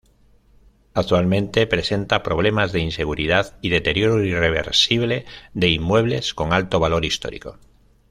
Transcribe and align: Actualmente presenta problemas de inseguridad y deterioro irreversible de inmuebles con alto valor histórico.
Actualmente 0.95 1.67
presenta 1.67 2.23
problemas 2.23 2.71
de 2.71 2.79
inseguridad 2.79 3.59
y 3.61 3.69
deterioro 3.69 4.23
irreversible 4.25 5.25
de 5.53 5.69
inmuebles 5.69 6.33
con 6.33 6.53
alto 6.53 6.79
valor 6.79 7.05
histórico. 7.05 7.59